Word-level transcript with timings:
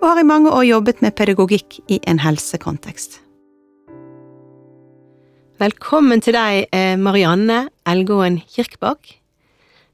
og 0.00 0.08
har 0.08 0.20
i 0.20 0.26
mange 0.26 0.52
år 0.52 0.66
jobbet 0.66 1.00
med 1.04 1.14
pedagogikk 1.16 1.78
i 1.88 2.00
en 2.06 2.20
helsekontekst. 2.22 3.20
Velkommen 5.56 6.20
til 6.20 6.36
deg, 6.36 6.66
eh, 6.72 6.96
Marianne 7.00 7.70
Elgåen 7.88 8.42
Kirkbakk. 8.44 9.14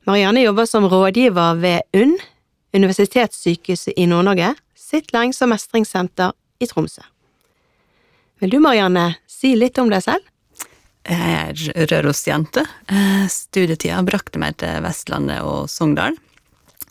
Marianne 0.06 0.42
jobber 0.42 0.66
som 0.66 0.88
rådgiver 0.90 1.60
ved 1.60 1.82
UNN, 1.94 2.18
Universitetssykehuset 2.74 3.92
i 3.96 4.06
Nord-Norge, 4.06 4.56
sitt 4.74 5.12
lærings- 5.12 5.42
og 5.42 5.52
mestringssenter 5.52 6.32
i 6.60 6.66
Tromsø. 6.66 7.02
Vil 8.40 8.50
du, 8.50 8.58
Marianne, 8.58 9.16
si 9.28 9.54
litt 9.54 9.78
om 9.78 9.88
deg 9.88 10.02
selv? 10.02 10.24
Jeg 11.06 11.18
er 11.76 11.86
Røros-jente. 11.90 12.64
Eh, 12.88 13.26
studietida 13.28 14.02
brakte 14.02 14.38
meg 14.38 14.56
til 14.56 14.82
Vestlandet 14.82 15.42
og 15.42 15.68
Sogndal, 15.70 16.16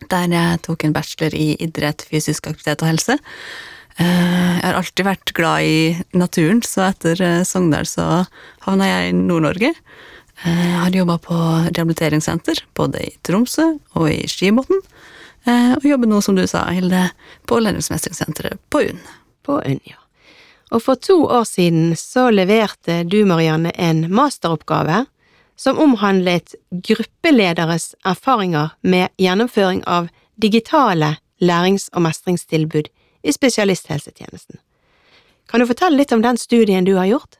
der 0.09 0.31
jeg 0.31 0.61
tok 0.65 0.85
en 0.85 0.95
bachelor 0.95 1.35
i 1.37 1.53
idrett, 1.61 2.05
fysisk 2.09 2.47
aktivitet 2.49 2.83
og 2.83 2.91
helse. 2.91 3.17
Eh, 3.99 4.51
jeg 4.57 4.65
har 4.65 4.79
alltid 4.79 5.07
vært 5.07 5.33
glad 5.37 5.67
i 5.67 5.77
naturen, 6.17 6.63
så 6.65 6.87
etter 6.89 7.21
eh, 7.21 7.43
Sogndal 7.47 7.85
så 7.89 8.25
havna 8.65 8.89
jeg 8.89 9.11
i 9.11 9.15
Nord-Norge. 9.19 9.73
Jeg 10.41 10.73
har 10.73 10.95
jobba 10.95 11.19
på 11.21 11.37
rehabiliteringssenter, 11.69 12.63
både 12.73 13.03
i 13.05 13.15
Tromsø 13.21 13.67
og 13.93 14.07
i 14.09 14.23
Skibotn. 14.25 14.79
Og 15.45 15.85
jobber 15.85 16.09
nå, 16.09 16.17
som 16.25 16.33
du 16.37 16.41
sa, 16.49 16.63
Hilde, 16.73 17.11
på 17.45 17.59
læringsmestringssenteret 17.61 18.57
på 18.73 18.81
UNN. 18.87 19.03
På 19.45 19.59
UNN, 19.61 19.83
ja. 19.85 20.01
Og 20.71 20.81
for 20.81 20.95
to 20.95 21.17
år 21.27 21.43
siden 21.45 21.93
så 21.99 22.29
leverte 22.33 23.01
du, 23.03 23.21
Marianne, 23.27 23.73
en 23.75 24.05
masteroppgave 24.13 25.03
som 25.61 25.77
omhandlet 25.77 26.55
gruppelederes 26.71 27.91
erfaringer 28.03 28.71
med 28.81 29.11
gjennomføring 29.21 29.83
av 29.85 30.07
digitale 30.41 31.17
lærings- 31.37 31.89
og 31.93 32.01
mestringstilbud 32.07 32.87
i 33.21 33.33
spesialisthelsetjenesten. 33.35 34.57
Kan 35.45 35.61
du 35.61 35.67
fortelle 35.69 35.99
litt 35.99 36.13
om 36.15 36.23
den 36.23 36.39
studien 36.41 36.87
du 36.87 36.95
har 36.97 37.05
gjort? 37.11 37.37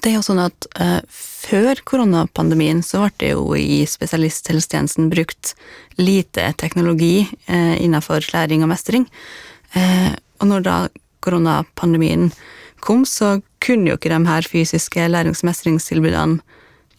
Det 0.00 0.12
er 0.12 0.16
jo 0.16 0.24
sånn 0.24 0.40
at 0.40 0.68
uh, 0.78 1.00
Før 1.10 1.80
koronapandemien 1.84 2.80
så 2.86 3.02
ble 3.02 3.12
det 3.20 3.30
jo 3.34 3.44
i 3.58 3.82
spesialisthelsetjenesten 3.88 5.10
brukt 5.12 5.52
lite 5.98 6.46
teknologi 6.56 7.26
uh, 7.50 7.74
innenfor 7.82 8.24
læring 8.32 8.64
og 8.64 8.72
mestring. 8.72 9.04
Uh, 9.76 10.14
og 10.40 10.48
når 10.54 10.64
da 10.70 10.76
koronapandemien 11.20 12.30
kom, 12.80 13.04
så 13.04 13.42
kunne 13.60 13.92
jo 13.92 14.00
ikke 14.00 14.14
de 14.14 14.22
her 14.30 14.48
fysiske 14.48 15.10
lærings- 15.10 15.44
og 15.44 15.50
mestringstilbudene 15.50 16.40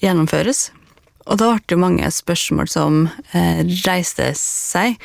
gjennomføres. 0.03 0.67
Og 1.23 1.39
da 1.39 1.53
ble 1.55 1.63
det 1.71 1.79
mange 1.79 2.09
spørsmål 2.11 2.69
som 2.71 3.05
eh, 3.31 3.63
reiste 3.87 4.31
seg. 4.37 4.97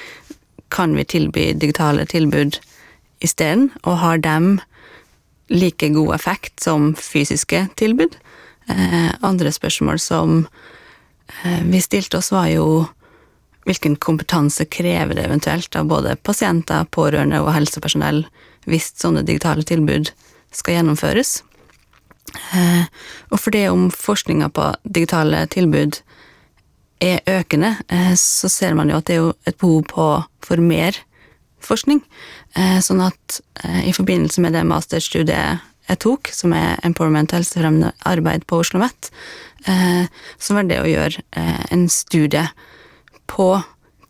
Kan 0.75 0.97
vi 0.99 1.07
tilby 1.09 1.53
digitale 1.57 2.05
tilbud 2.11 2.59
isteden, 3.25 3.71
og 3.85 4.01
har 4.03 4.21
dem 4.23 4.59
like 5.49 5.89
god 5.95 6.15
effekt 6.19 6.61
som 6.61 6.93
fysiske 6.99 7.69
tilbud? 7.79 8.19
Eh, 8.69 9.11
andre 9.25 9.53
spørsmål 9.55 10.01
som 10.03 10.41
eh, 11.45 11.63
vi 11.65 11.81
stilte 11.81 12.21
oss, 12.21 12.33
var 12.35 12.51
jo 12.53 12.87
hvilken 13.69 13.97
kompetanse 14.01 14.65
krever 14.65 15.15
det 15.15 15.27
eventuelt 15.29 15.77
av 15.77 15.89
både 15.91 16.17
pasienter, 16.25 16.89
pårørende 16.91 17.41
og 17.45 17.53
helsepersonell 17.53 18.25
hvis 18.69 18.93
sånne 19.01 19.25
digitale 19.29 19.65
tilbud 19.65 20.11
skal 20.53 20.79
gjennomføres. 20.79 21.43
Eh, 22.35 22.85
og 23.33 23.41
fordi 23.41 23.67
om 23.71 23.89
forskninga 23.93 24.51
på 24.55 24.71
digitale 24.85 25.45
tilbud 25.53 26.01
er 27.05 27.23
økende, 27.31 27.77
eh, 27.89 28.15
så 28.19 28.51
ser 28.51 28.75
man 28.75 28.91
jo 28.91 28.99
at 28.99 29.09
det 29.11 29.19
er 29.19 29.33
et 29.47 29.59
behov 29.59 29.85
på, 29.91 30.09
for 30.45 30.63
mer 30.63 30.99
forskning. 31.65 32.03
Eh, 32.57 32.79
sånn 32.85 33.03
at 33.05 33.41
i 33.85 33.93
forbindelse 33.93 34.41
med 34.41 34.55
det 34.55 34.65
masterstudiet 34.67 35.65
jeg 35.89 36.01
tok, 36.05 36.29
som 36.33 36.53
er 36.53 36.79
Empowerment 36.85 37.33
helsefremmende 37.33 37.95
arbeid 38.07 38.45
på 38.47 38.61
Oslo 38.61 38.79
OsloMet, 38.79 39.09
så 40.39 40.55
var 40.55 40.67
det 40.69 40.79
å 40.79 40.87
gjøre 40.87 41.23
en 41.73 41.89
studie 41.91 42.45
på 43.27 43.49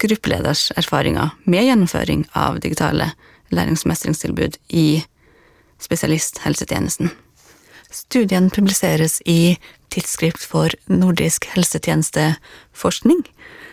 gruppeleders 0.03 0.73
erfaringer 0.77 1.31
med 1.47 1.65
gjennomføring 1.65 2.27
av 2.37 2.59
digitale 2.61 3.13
læringsmestringstilbud 3.55 4.59
i 4.69 5.05
spesialisthelsetjenesten. 5.83 7.15
Studien 7.91 8.51
publiseres 8.51 9.21
i 9.25 9.57
Tidsskrift 9.89 10.45
for 10.45 10.73
nordisk 10.93 11.49
helsetjenesteforskning, 11.55 13.23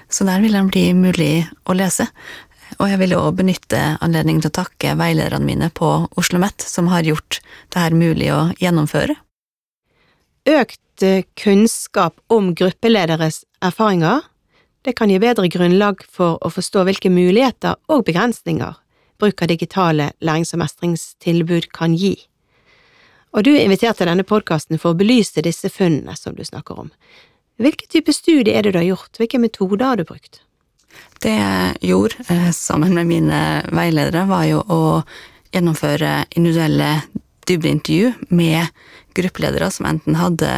så 0.09 0.27
der 0.27 0.43
vil 0.43 0.55
den 0.55 0.69
bli 0.71 0.85
mulig 0.95 1.47
å 1.67 1.75
lese. 1.75 2.07
Og 2.79 2.89
jeg 2.89 2.99
vil 3.03 3.15
òg 3.17 3.35
benytte 3.39 3.81
anledningen 4.03 4.41
til 4.43 4.51
å 4.53 4.59
takke 4.63 4.95
veilederne 4.97 5.45
mine 5.45 5.69
på 5.69 5.89
Oslo 6.15 6.39
OsloMet, 6.39 6.63
som 6.63 6.87
har 6.91 7.05
gjort 7.05 7.41
det 7.73 7.83
her 7.83 7.95
mulig 7.95 8.31
å 8.33 8.47
gjennomføre. 8.59 9.15
Økt 10.45 11.05
kunnskap 11.35 12.17
om 12.31 12.53
gruppelederes 12.55 13.43
erfaringer 13.61 14.23
det 14.85 14.93
kan 14.93 15.09
gi 15.09 15.17
bedre 15.19 15.49
grunnlag 15.49 16.03
for 16.05 16.37
å 16.45 16.51
forstå 16.53 16.83
hvilke 16.85 17.09
muligheter 17.09 17.75
og 17.89 18.05
begrensninger 18.05 18.75
bruk 19.19 19.41
av 19.41 19.49
digitale 19.49 20.11
lærings- 20.21 20.53
og 20.53 20.61
mestringstilbud 20.61 21.71
kan 21.73 21.95
gi. 21.97 22.13
Og 23.35 23.43
du 23.43 23.51
er 23.51 23.65
invitert 23.65 23.99
til 23.99 24.07
denne 24.07 24.23
podkasten 24.23 24.79
for 24.79 24.93
å 24.93 24.97
belyse 24.97 25.43
disse 25.43 25.67
funnene 25.71 26.15
som 26.15 26.37
du 26.37 26.43
snakker 26.47 26.85
om. 26.85 26.91
Hvilken 27.59 27.91
type 27.91 28.13
studie 28.15 28.55
er 28.55 28.63
det 28.63 28.71
du 28.75 28.79
har 28.79 28.87
gjort, 28.87 29.19
hvilke 29.19 29.39
metoder 29.43 29.83
har 29.83 29.99
du 29.99 30.05
brukt? 30.07 30.41
Det 31.23 31.33
jeg 31.35 31.89
gjorde 31.89 32.23
eh, 32.31 32.51
sammen 32.55 32.95
med 32.95 33.09
mine 33.09 33.39
veiledere, 33.75 34.23
var 34.29 34.45
jo 34.47 34.61
å 34.71 34.81
gjennomføre 35.55 36.25
individuelle 36.35 37.01
dybdeintervju 37.47 38.13
med 38.35 38.71
gruppeledere 39.15 39.67
som 39.71 39.87
enten 39.89 40.15
hadde 40.19 40.51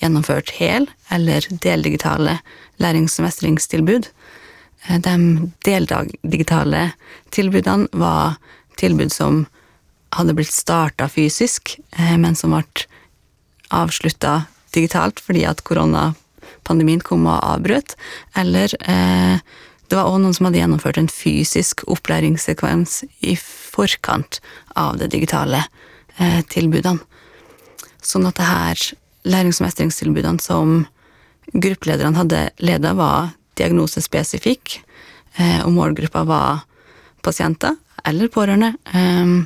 gjennomført 0.00 0.52
hel- 0.56 0.88
eller 1.12 1.44
deldigitale 1.64 2.38
lærings- 2.80 3.16
og 3.20 3.28
mestringstilbud. 3.28 4.10
Eh, 4.88 5.00
de 5.00 5.16
deldigitale 5.64 6.84
tilbudene 7.32 7.88
var 7.92 8.36
tilbud 8.80 9.12
som 9.12 9.46
hadde 10.16 10.34
blitt 10.36 10.52
starta 10.52 11.08
fysisk, 11.08 11.76
eh, 11.96 12.16
men 12.18 12.34
som 12.38 12.54
ble 12.54 12.86
avslutta 13.70 14.46
digitalt 14.74 15.20
fordi 15.22 15.44
at 15.46 15.62
koronapandemien 15.66 17.02
kom 17.06 17.26
og 17.30 17.38
avbrøt. 17.38 17.96
Eller 18.38 18.74
eh, 18.80 19.42
det 19.90 19.98
var 19.98 20.10
òg 20.10 20.20
noen 20.22 20.34
som 20.36 20.48
hadde 20.48 20.62
gjennomført 20.62 20.98
en 21.00 21.10
fysisk 21.10 21.84
opplæringssekvens 21.90 23.04
i 23.26 23.36
forkant 23.38 24.38
av 24.78 24.98
det 25.00 25.10
digitale 25.14 25.64
tilbudene. 26.52 27.00
Sånn 28.04 28.26
at 28.28 28.36
det 28.36 28.44
her 28.44 28.82
lærings- 29.24 29.60
og 29.60 29.66
mestringstilbudene 29.66 30.40
som 30.42 30.86
gruppelederne 31.52 32.16
hadde 32.16 32.50
leda, 32.62 32.94
var 32.94 33.32
diagnosespesifikk, 33.58 34.80
eh, 35.36 35.60
og 35.64 35.72
målgruppa 35.74 36.24
var 36.24 36.64
pasienter 37.22 37.76
eller 38.04 38.30
pårørende 38.32 38.74
eh, 38.94 39.44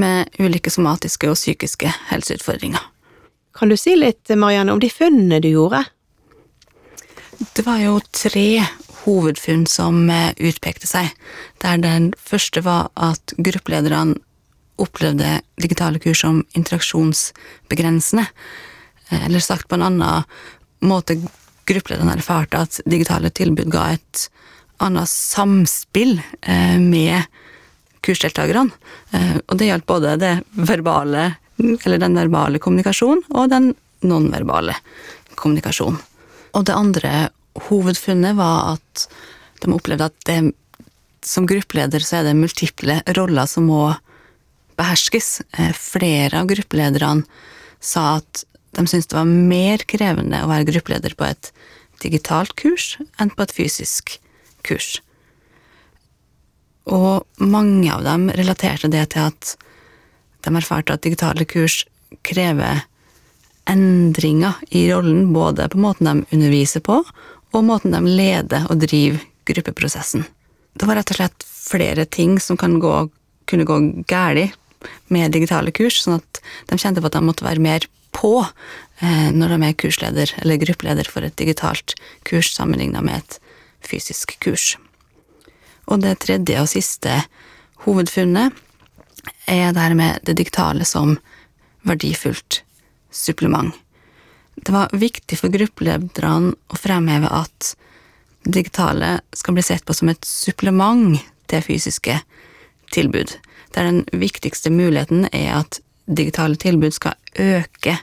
med 0.00 0.30
ulike 0.38 0.70
somatiske 0.72 1.30
og 1.30 1.38
psykiske 1.38 1.90
helseutfordringer. 2.10 2.80
Kan 3.52 3.68
du 3.68 3.76
si 3.76 3.94
litt, 3.96 4.30
Marianne, 4.32 4.72
om 4.72 4.80
de 4.80 4.88
funnene 4.90 5.40
du 5.42 5.50
gjorde? 5.52 5.84
Det 7.52 7.64
var 7.66 7.82
jo 7.82 7.98
tre 8.14 8.62
hovedfunn 9.02 9.66
som 9.66 10.06
eh, 10.10 10.32
utpekte 10.38 10.88
seg, 10.88 11.10
der 11.64 11.80
den 11.82 12.12
første 12.18 12.62
var 12.64 12.90
at 12.94 13.34
gruppelederne 13.36 14.20
opplevde 14.82 15.40
digitale 15.60 16.00
kurs 16.02 16.22
som 16.24 16.42
interaksjonsbegrensende. 16.56 18.24
Eller 19.12 19.44
sagt 19.44 19.68
på 19.68 19.76
en 19.76 19.84
annen 19.84 20.24
måte, 20.80 21.18
gruppelederne 21.68 22.16
erfarte 22.16 22.62
at 22.64 22.80
digitale 22.88 23.30
tilbud 23.30 23.68
ga 23.70 23.90
et 23.94 24.26
annet 24.82 25.10
samspill 25.10 26.16
eh, 26.18 26.78
med 26.80 27.22
kursdeltakerne. 28.02 28.70
Eh, 29.14 29.36
og 29.46 29.58
det 29.58 29.70
gjaldt 29.70 29.88
både 29.88 30.16
det 30.20 30.34
verbale, 30.58 31.32
eller 31.58 32.02
den 32.02 32.18
verbale 32.18 32.60
kommunikasjonen 32.62 33.24
og 33.36 33.50
den 33.52 33.72
nonverbale 34.06 34.74
kommunikasjonen. 35.38 36.00
Og 36.52 36.66
det 36.68 36.76
andre 36.76 37.12
hovedfunnet 37.68 38.36
var 38.36 38.74
at 38.74 39.06
de 39.62 39.72
opplevde 39.72 40.08
at 40.10 40.26
det, 40.28 40.38
som 41.22 41.46
gruppeleder 41.46 42.02
så 42.02 42.18
er 42.18 42.28
det 42.28 42.38
multiple 42.38 42.98
roller 43.16 43.46
som 43.48 43.68
må 43.70 43.84
beherskes. 44.80 45.40
Eh, 45.58 45.72
flere 45.76 46.42
av 46.42 46.50
gruppelederne 46.50 47.26
sa 47.82 48.18
at 48.20 48.44
de 48.72 48.86
syntes 48.88 49.10
det 49.10 49.18
var 49.18 49.28
mer 49.28 49.84
krevende 49.88 50.42
å 50.42 50.50
være 50.50 50.70
gruppeleder 50.70 51.14
på 51.18 51.28
et 51.28 51.52
digitalt 52.02 52.54
kurs 52.58 52.96
enn 53.20 53.30
på 53.30 53.44
et 53.44 53.54
fysisk 53.54 54.16
kurs. 54.66 54.96
Og 56.90 57.22
mange 57.38 57.92
av 57.94 58.02
dem 58.06 58.30
relaterte 58.34 58.90
det 58.90 59.12
til 59.14 59.28
at 59.30 59.54
de 60.42 60.54
erfarte 60.58 60.94
at 60.94 61.04
digitale 61.04 61.46
kurs 61.46 61.82
krever 62.26 62.82
endringer 63.70 64.58
i 64.74 64.88
rollen, 64.90 65.30
både 65.32 65.68
på 65.70 65.78
måten 65.78 66.08
de 66.08 66.34
underviser 66.34 66.82
på, 66.82 67.02
og 67.52 67.64
måten 67.68 67.94
de 67.94 68.00
leder 68.08 68.66
og 68.70 68.82
driver 68.82 69.22
gruppeprosessen. 69.46 70.24
Det 70.74 70.88
var 70.88 70.98
rett 70.98 71.12
og 71.12 71.20
slett 71.20 71.46
flere 71.46 72.06
ting 72.08 72.38
som 72.40 72.56
gå, 72.58 72.92
kunne 73.46 73.68
gå 73.68 73.78
galt 74.10 74.58
med 75.12 75.34
digitale 75.34 75.70
kurs, 75.70 76.00
sånn 76.02 76.18
at 76.18 76.40
de 76.70 76.78
kjente 76.80 77.02
på 77.02 77.10
at 77.10 77.18
de 77.18 77.22
måtte 77.22 77.46
være 77.46 77.62
mer 77.62 77.86
på 78.16 78.40
eh, 78.42 79.28
når 79.30 79.54
de 79.54 79.68
er 79.68 79.78
kursleder 79.78 80.32
eller 80.42 80.60
gruppeleder 80.62 81.08
for 81.08 81.22
et 81.22 81.36
digitalt 81.38 81.94
kurs 82.28 82.50
sammenligna 82.56 83.02
med 83.04 83.22
et 83.22 83.38
fysisk 83.86 84.34
kurs. 84.42 84.74
Og 85.90 86.02
det 86.02 86.18
tredje 86.24 86.60
og 86.62 86.70
siste 86.70 87.22
hovedfunnet 87.86 88.54
er 89.50 89.72
dermed 89.74 90.22
det 90.26 90.36
digitale 90.38 90.86
som 90.88 91.16
verdifullt 91.86 92.62
supplement. 93.10 93.74
Det 94.54 94.72
var 94.72 94.92
viktig 94.92 95.38
for 95.38 95.52
gruppelederne 95.52 96.52
å 96.70 96.78
fremheve 96.78 97.30
at 97.32 97.72
det 98.42 98.56
digitale 98.58 99.20
skal 99.36 99.56
bli 99.56 99.64
sett 99.64 99.84
på 99.86 99.94
som 99.94 100.10
et 100.10 100.24
supplement 100.26 101.18
til 101.50 101.64
fysiske 101.64 102.18
tilbud, 102.92 103.36
der 103.74 103.88
den 103.88 104.02
viktigste 104.12 104.70
muligheten 104.70 105.28
er 105.32 105.62
at 105.62 105.80
digitale 106.06 106.58
tilbud 106.60 106.94
skal 106.94 107.16
øke 107.38 107.96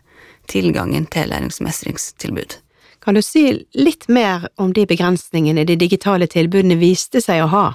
tilgangen 0.50 1.06
til 1.12 1.30
læringsmestringstilbud. 1.30 2.58
Kan 3.00 3.16
du 3.16 3.22
si 3.24 3.66
litt 3.74 4.08
mer 4.08 4.50
om 4.60 4.74
de 4.74 4.86
begrensningene 4.86 5.64
de 5.66 5.78
digitale 5.80 6.28
tilbudene 6.28 6.76
viste 6.80 7.22
seg 7.24 7.44
å 7.44 7.52
ha, 7.54 7.68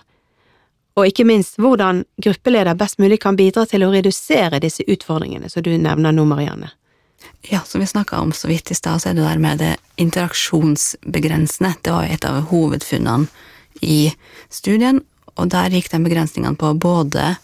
og 0.95 1.09
ikke 1.11 1.27
minst 1.27 1.59
hvordan 1.59 2.05
gruppeleder 2.23 2.77
best 2.79 3.01
mulig 3.03 3.19
kan 3.25 3.37
bidra 3.39 3.65
til 3.67 3.83
å 3.83 3.91
redusere 3.91 4.61
disse 4.63 4.85
utfordringene 4.87 5.51
som 5.51 5.65
du 5.67 5.73
nevner 5.75 6.15
nå, 6.15 6.27
Marianne? 6.29 6.71
Ja, 7.49 7.61
som 7.67 7.81
vi 7.81 7.89
snakka 7.89 8.21
om 8.21 8.33
så 8.33 8.49
vidt 8.49 8.71
i 8.71 8.77
stad, 8.79 9.03
så 9.03 9.11
er 9.11 9.17
det 9.17 9.25
der 9.25 9.41
med 9.41 9.59
det 9.59 9.73
interaksjonsbegrensende. 10.01 11.75
Det 11.83 11.93
var 11.93 12.07
jo 12.07 12.15
et 12.15 12.29
av 12.29 12.39
hovedfunnene 12.53 13.27
i 13.83 14.15
studien, 14.53 15.03
og 15.35 15.51
der 15.53 15.75
gikk 15.75 15.91
de 15.91 16.01
begrensningene 16.05 16.57
på 16.61 16.73
både 16.79 17.35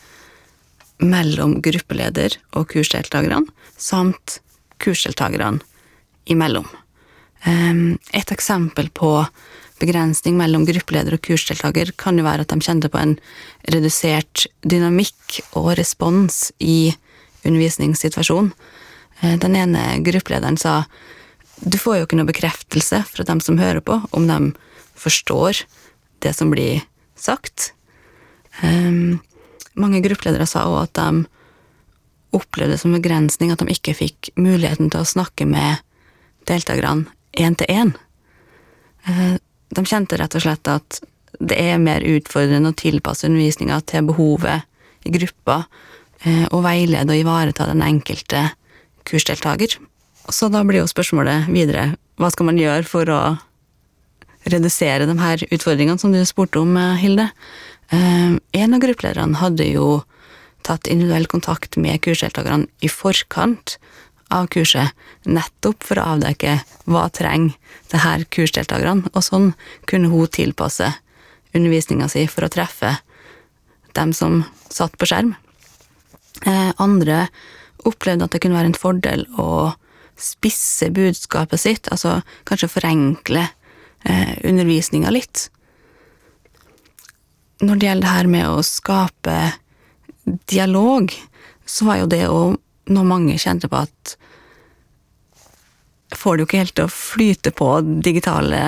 mellom 1.00 1.58
gruppeleder 1.64 2.36
og 2.54 2.68
kursdeltakerne, 2.70 3.42
samt 3.76 4.38
kursdeltakerne 4.80 5.58
imellom. 6.30 6.68
Et 7.46 8.32
eksempel 8.34 8.90
på 8.92 9.10
begrensning 9.80 10.36
mellom 10.36 10.66
gruppeleder 10.68 11.16
og 11.16 11.22
kursdeltaker 11.24 11.94
kan 12.00 12.18
jo 12.20 12.26
være 12.26 12.44
at 12.44 12.52
de 12.52 12.60
kjente 12.60 12.90
på 12.92 13.00
en 13.00 13.14
redusert 13.72 14.44
dynamikk 14.60 15.40
og 15.56 15.72
respons 15.80 16.50
i 16.60 16.92
undervisningssituasjonen. 17.46 18.52
Eh, 19.20 19.36
den 19.40 19.56
ene 19.56 20.00
gruppelederen 20.04 20.58
sa 20.60 20.84
du 21.60 21.76
får 21.76 21.98
jo 21.98 22.06
ikke 22.06 22.16
noe 22.16 22.28
bekreftelse 22.30 23.02
fra 23.08 23.24
dem 23.28 23.40
som 23.44 23.58
hører 23.60 23.82
på, 23.84 23.98
om 24.16 24.28
de 24.28 24.52
forstår 24.96 25.64
det 26.24 26.32
som 26.36 26.52
blir 26.52 26.80
sagt. 27.20 27.74
Um, 28.64 29.20
mange 29.76 30.00
gruppeledere 30.04 30.48
sa 30.48 30.64
òg 30.68 30.86
at 30.86 30.96
de 30.96 31.26
opplevde 32.36 32.78
som 32.80 32.96
begrensning 32.96 33.52
at 33.52 33.60
de 33.60 33.76
ikke 33.76 33.96
fikk 33.98 34.30
muligheten 34.40 34.88
til 34.88 35.04
å 35.04 35.08
snakke 35.08 35.44
med 35.48 35.84
deltakerne 36.48 37.10
én 37.38 37.56
til 37.58 37.70
én. 37.70 37.92
Uh, 39.08 39.36
de 39.70 39.84
kjente 39.86 40.18
rett 40.18 40.34
og 40.34 40.44
slett 40.44 40.70
at 40.70 41.00
det 41.40 41.56
er 41.56 41.78
mer 41.80 42.04
utfordrende 42.04 42.72
å 42.72 42.76
tilpasse 42.76 43.28
undervisninga 43.28 43.80
til 43.88 44.08
behovet 44.10 44.66
i 45.06 45.12
gruppa, 45.14 45.62
uh, 46.26 46.46
og 46.50 46.64
veilede 46.66 47.14
og 47.14 47.22
ivareta 47.22 47.68
den 47.70 47.84
enkelte 47.86 48.48
kursdeltaker. 49.08 49.78
Så 50.30 50.50
da 50.52 50.62
blir 50.66 50.82
jo 50.82 50.90
spørsmålet 50.90 51.48
videre 51.50 51.94
hva 52.20 52.28
skal 52.32 52.50
man 52.50 52.60
gjøre 52.60 52.84
for 52.86 53.08
å 53.08 53.20
redusere 54.50 55.08
de 55.08 55.16
her 55.20 55.42
utfordringene 55.48 56.00
som 56.00 56.12
du 56.12 56.20
spurte 56.24 56.60
om, 56.60 56.76
eh, 56.76 56.96
Hilde? 56.96 57.30
Eh, 57.92 58.38
en 58.52 58.74
av 58.74 58.80
gruppelederne 58.80 59.36
hadde 59.36 59.72
jo 59.72 60.04
tatt 60.62 60.86
individuell 60.86 61.26
kontakt 61.26 61.76
med 61.76 62.00
kursdeltakerne 62.00 62.68
i 62.82 62.88
forkant 62.88 63.78
av 64.30 64.48
kurset, 64.52 64.94
nettopp 65.26 65.84
for 65.86 66.00
å 66.00 66.14
avdekke 66.14 66.60
hva 66.90 67.08
trenger 67.14 67.56
det 67.90 68.02
her 68.04 68.24
kursdeltakerne, 68.30 69.10
og 69.12 69.24
sånn 69.26 69.52
kunne 69.90 70.10
hun 70.12 70.30
tilpasse 70.30 70.92
undervisninga 71.56 72.08
si 72.10 72.26
for 72.30 72.46
å 72.46 72.52
treffe 72.52 72.96
dem 73.98 74.12
som 74.14 74.44
satt 74.70 74.94
på 74.98 75.08
skjerm. 75.10 75.34
Eh, 76.46 76.70
andre 76.78 77.26
opplevde 77.88 78.26
at 78.26 78.34
det 78.34 78.42
kunne 78.44 78.58
være 78.58 78.72
en 78.72 78.78
fordel 78.78 79.26
å 79.40 79.72
spisse 80.20 80.90
budskapet 80.92 81.60
sitt, 81.60 81.88
altså 81.90 82.20
kanskje 82.48 82.70
forenkle 82.70 83.46
eh, 84.04 84.36
undervisninga 84.46 85.12
litt. 85.14 85.48
Når 87.60 87.80
det 87.80 87.88
gjelder 87.88 88.06
det 88.06 88.14
her 88.14 88.30
med 88.30 88.48
å 88.48 88.62
skape 88.64 89.36
dialog, 90.48 91.12
så 91.66 91.88
var 91.88 92.00
jo 92.00 92.10
det 92.10 92.24
òg 92.28 92.58
noe 92.90 93.06
mange 93.06 93.38
kjente 93.40 93.70
på 93.70 93.84
at 93.84 94.16
får 96.16 96.36
det 96.36 96.42
jo 96.42 96.48
ikke 96.48 96.62
helt 96.64 96.76
til 96.76 96.88
å 96.88 96.92
flyte 96.92 97.52
på 97.54 97.70
digitale 98.02 98.60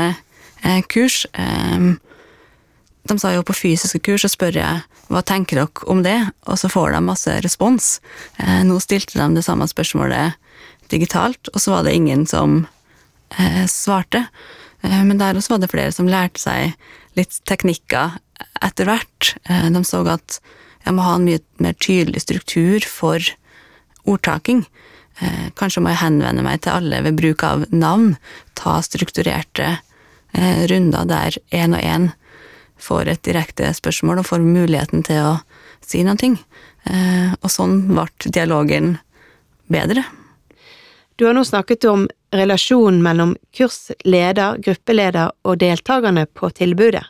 eh, 0.63 0.81
kurs. 0.89 1.25
Eh, 1.33 1.93
de 3.11 3.19
sa 3.19 3.33
jo 3.35 3.43
på 3.47 3.57
fysiske 3.57 3.99
kurs, 4.07 4.23
så 4.23 4.31
spør 4.31 4.61
jeg 4.61 4.83
hva 5.13 5.23
tenker 5.27 5.59
dere 5.59 5.91
om 5.91 6.05
det, 6.05 6.19
og 6.47 6.59
så 6.61 6.71
får 6.71 6.95
de 6.95 7.03
masse 7.05 7.35
respons. 7.45 7.97
Eh, 8.39 8.63
nå 8.69 8.79
stilte 8.83 9.19
de 9.19 9.29
det 9.37 9.45
samme 9.47 9.67
spørsmålet 9.71 10.39
digitalt, 10.93 11.51
og 11.53 11.63
så 11.63 11.77
var 11.77 11.87
det 11.87 11.97
ingen 11.99 12.27
som 12.29 12.63
eh, 13.39 13.65
svarte. 13.71 14.27
Eh, 14.83 15.03
men 15.05 15.19
der 15.19 15.39
også 15.39 15.57
var 15.57 15.65
det 15.65 15.73
flere 15.73 15.95
som 15.95 16.11
lærte 16.11 16.43
seg 16.43 16.77
litt 17.19 17.41
teknikker 17.49 18.19
etter 18.63 18.89
hvert. 18.89 19.35
Eh, 19.49 19.69
de 19.73 19.85
så 19.89 20.05
at 20.07 20.39
jeg 20.83 20.97
må 20.97 21.05
ha 21.07 21.17
en 21.19 21.27
mye 21.27 21.43
mer 21.63 21.77
tydelig 21.79 22.25
struktur 22.25 22.87
for 22.87 23.23
ordtaking. 24.09 24.65
Eh, 25.21 25.51
kanskje 25.59 25.83
må 25.85 25.93
jeg 25.93 26.03
henvende 26.03 26.45
meg 26.45 26.63
til 26.65 26.77
alle 26.77 27.03
ved 27.05 27.19
bruk 27.21 27.45
av 27.47 27.67
navn. 27.71 28.17
Ta 28.59 28.81
strukturerte 28.85 29.69
eh, 30.33 30.65
runder 30.71 31.09
der 31.09 31.39
én 31.53 31.77
og 31.77 31.85
én 31.85 32.11
får 32.83 33.13
et 33.13 33.23
direkte 33.27 33.69
spørsmål 33.77 34.23
og 34.23 34.29
får 34.31 34.43
muligheten 34.43 35.05
til 35.07 35.23
å 35.23 35.37
si 35.85 36.03
noe. 36.07 36.33
Eh, 36.83 37.31
og 37.39 37.53
sånn 37.53 37.87
ble 37.93 38.09
dialogen 38.27 38.97
bedre. 39.71 40.05
Du 41.17 41.29
har 41.29 41.37
nå 41.37 41.45
snakket 41.45 41.85
om 41.87 42.09
relasjonen 42.35 43.03
mellom 43.05 43.37
kursleder, 43.55 44.59
gruppeleder 44.65 45.35
og 45.47 45.61
deltakerne 45.61 46.25
på 46.27 46.49
tilbudet. 46.57 47.05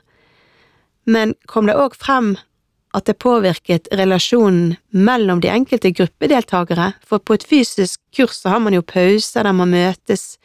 Men 1.06 1.34
kom 1.46 1.70
det 1.70 1.78
òg 1.78 1.94
frem 1.98 2.34
at 2.92 3.06
det 3.08 3.18
påvirket 3.22 3.88
relasjonen 3.92 4.76
mellom 4.90 5.40
de 5.40 5.48
enkelte 5.48 5.94
gruppedeltakere, 5.96 6.92
for 7.06 7.18
på 7.18 7.38
et 7.38 7.46
fysisk 7.48 8.00
kurs 8.16 8.42
så 8.42 8.52
har 8.52 8.60
man 8.60 8.76
jo 8.76 8.84
pauser 8.84 9.48
der 9.48 9.56
man 9.56 9.72
møtes 9.72 10.36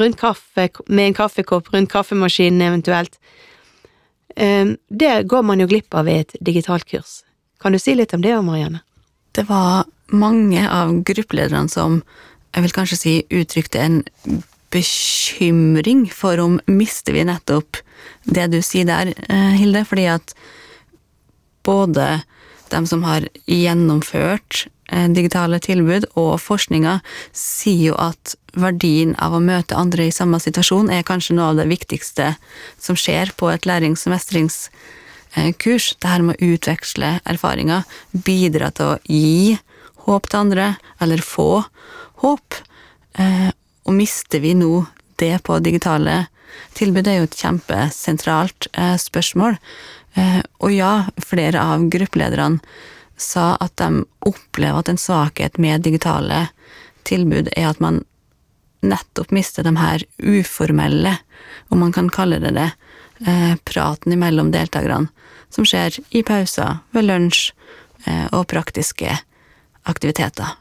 rundt 0.00 0.18
kaffe, 0.20 0.68
med 0.88 1.06
en 1.08 1.16
kaffekopp 1.16 1.70
rundt 1.72 1.92
kaffemaskinen 1.92 2.62
eventuelt, 2.66 3.18
Ehm, 4.36 4.76
det 4.88 5.22
går 5.22 5.42
man 5.42 5.60
jo 5.60 5.68
glipp 5.70 5.94
av 5.94 6.08
i 6.08 6.18
et 6.24 6.34
digitalt 6.40 6.86
kurs. 6.90 7.22
Kan 7.62 7.74
du 7.74 7.78
si 7.78 7.94
litt 7.94 8.14
om 8.14 8.22
det, 8.22 8.34
Marianne? 8.42 8.82
Det 9.34 9.46
var 9.48 9.86
mange 10.14 10.64
av 10.70 10.92
gruppelederne 11.06 11.70
som 11.70 12.02
jeg 12.54 12.66
vil 12.66 12.74
kanskje 12.74 12.98
si 12.98 13.14
uttrykte 13.34 13.80
en 13.82 14.02
bekymring 14.74 16.06
for 16.10 16.40
om 16.42 16.58
mister 16.70 17.14
vi 17.14 17.24
nettopp 17.26 17.78
det 18.24 18.48
du 18.52 18.60
sier 18.62 18.86
der, 18.86 19.14
eh, 19.28 19.54
Hilde, 19.58 19.84
fordi 19.84 20.06
at 20.10 20.34
både 21.64 22.22
dem 22.72 22.86
som 22.88 23.04
har 23.06 23.26
gjennomført 23.46 24.66
Eh, 24.92 25.08
digitale 25.08 25.58
tilbud 25.64 26.04
og 26.20 26.36
forskninga 26.44 26.98
sier 27.32 27.90
jo 27.90 27.94
at 27.96 28.34
verdien 28.52 29.14
av 29.22 29.32
å 29.32 29.40
møte 29.42 29.76
andre 29.78 30.10
i 30.10 30.14
samme 30.14 30.36
situasjon 30.42 30.90
er 30.92 31.06
kanskje 31.08 31.38
noe 31.38 31.54
av 31.54 31.62
det 31.62 31.70
viktigste 31.70 32.34
som 32.78 32.98
skjer 32.98 33.32
på 33.38 33.48
et 33.50 33.64
lærings- 33.64 34.04
og 34.04 34.12
mestringskurs. 34.14 35.86
Det 35.96 36.10
her 36.10 36.26
med 36.26 36.36
å 36.36 36.52
utveksle 36.52 37.14
erfaringer, 37.24 37.88
bidra 38.12 38.70
til 38.76 38.92
å 38.92 39.00
gi 39.08 39.56
håp 40.04 40.28
til 40.28 40.42
andre, 40.44 40.68
eller 41.00 41.24
få 41.24 41.64
håp. 42.20 42.60
Eh, 43.16 43.50
og 43.88 43.96
mister 43.96 44.44
vi 44.44 44.52
nå 44.54 44.84
det 45.16 45.38
på 45.48 45.58
digitale 45.64 46.26
tilbud, 46.76 47.06
det 47.06 47.14
er 47.14 47.22
jo 47.22 47.30
et 47.30 47.40
kjempesentralt 47.40 48.68
eh, 48.76 48.98
spørsmål. 49.00 49.56
Og 50.14 50.70
ja, 50.70 51.08
flere 51.18 51.58
av 51.58 51.88
gruppelederne 51.90 52.62
sa 53.16 53.54
at 53.60 53.76
de 53.76 54.04
opplever 54.26 54.78
at 54.78 54.88
en 54.88 55.00
svakhet 55.00 55.58
med 55.58 55.82
digitale 55.82 56.48
tilbud 57.08 57.50
er 57.56 57.68
at 57.70 57.82
man 57.82 58.02
nettopp 58.84 59.32
mister 59.32 59.64
de 59.64 59.74
her 59.78 60.04
uformelle, 60.18 61.16
om 61.68 61.80
man 61.80 61.92
kan 61.92 62.10
kalle 62.12 62.40
det 62.42 62.54
det, 62.56 62.70
eh, 63.26 63.54
praten 63.64 64.18
mellom 64.18 64.52
deltakerne, 64.52 65.08
som 65.50 65.64
skjer 65.64 65.98
i 66.10 66.22
pauser, 66.22 66.80
ved 66.92 67.08
lunsj 67.08 67.52
eh, 68.06 68.26
og 68.32 68.46
praktiske 68.50 69.18
aktiviteter. 69.84 70.56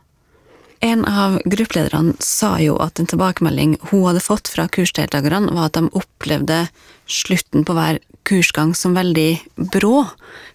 En 0.83 1.05
av 1.07 1.37
gruppelederne 1.45 2.13
sa 2.19 2.57
jo 2.59 2.73
at 2.83 2.99
en 2.99 3.07
tilbakemelding 3.07 3.77
hun 3.87 4.01
hadde 4.03 4.23
fått 4.23 4.49
fra 4.51 4.65
kursdeltakerne, 4.67 5.53
var 5.55 5.69
at 5.69 5.77
de 5.77 5.87
opplevde 5.95 6.57
slutten 7.07 7.63
på 7.63 7.75
hver 7.77 8.01
kursgang 8.27 8.73
som 8.75 8.97
veldig 8.97 9.63
brå, 9.71 10.01